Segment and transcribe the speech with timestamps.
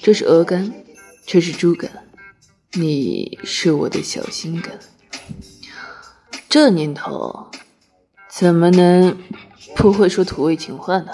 [0.00, 0.72] 这是鹅肝，
[1.26, 1.90] 这是猪肝，
[2.72, 4.78] 你是我的小心肝。
[6.48, 7.50] 这年头，
[8.30, 9.18] 怎么能
[9.76, 11.12] 不会说土味情话呢？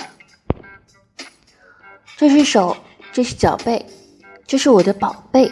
[2.17, 2.77] 这是手，
[3.13, 3.85] 这是脚背，
[4.47, 5.51] 这是我的宝贝。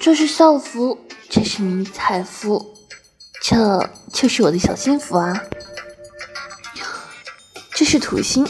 [0.00, 0.98] 这是校服，
[1.28, 2.74] 这是迷彩服，
[3.42, 5.44] 这就是我的小幸福啊。
[7.72, 8.48] 这是土星，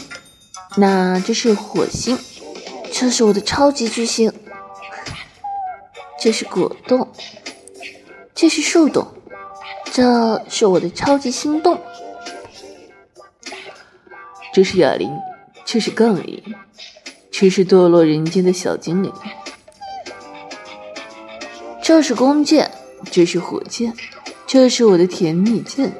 [0.77, 2.17] 那这是火星，
[3.01, 4.31] 这是我的超级巨星。
[6.19, 7.07] 这是果冻，
[8.35, 9.07] 这是树洞，
[9.91, 11.81] 这是我的超级心动。
[14.53, 15.09] 这是哑铃，
[15.65, 16.43] 这是杠铃，
[17.31, 19.11] 这是堕落人间的小精灵。
[21.81, 22.69] 这是弓箭，
[23.09, 23.95] 这是火箭，
[24.45, 25.91] 这是我的甜蜜箭。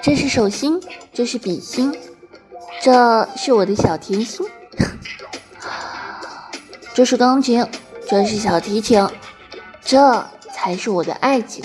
[0.00, 0.80] 这是手心，
[1.12, 1.94] 这是笔心，
[2.80, 4.46] 这是我的小甜心。
[6.94, 7.66] 这是钢琴，
[8.08, 9.08] 这是小提琴，
[9.80, 11.64] 这才是我的爱情。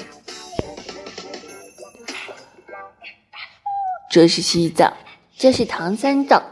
[4.09, 4.93] 这是西藏，
[5.35, 6.43] 这是唐三藏，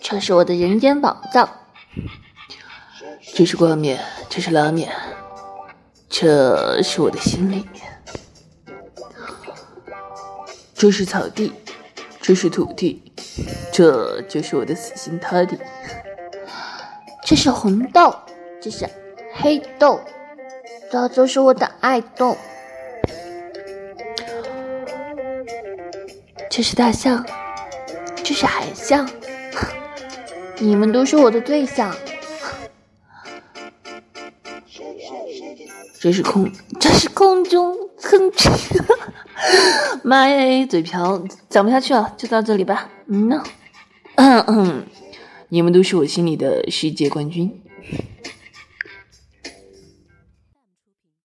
[0.00, 1.48] 这是我的人间宝藏。
[3.34, 3.98] 这是挂面，
[4.28, 4.92] 这是拉面，
[6.08, 8.02] 这是我的心里面。
[10.74, 11.52] 这是草地，
[12.20, 13.11] 这是土地，
[13.72, 15.58] 这就是我的死心塌地。
[17.24, 18.14] 这是红豆，
[18.60, 18.88] 这是
[19.34, 20.00] 黑豆，
[20.90, 22.36] 这就是我的爱豆。
[26.50, 27.24] 这是大象，
[28.22, 29.08] 这是海象，
[30.58, 31.94] 你们都是我的对象。
[35.98, 38.50] 这是空，这是空中哼哧。
[40.02, 42.90] 妈呀，嘴瓢，讲不下去了，就到这里吧。
[43.06, 43.42] 嗯呢，
[44.16, 44.84] 嗯嗯，
[45.48, 47.60] 你们都是我心里的世界冠军。